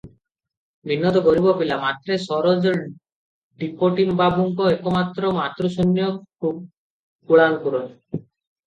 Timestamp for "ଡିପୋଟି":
3.65-4.09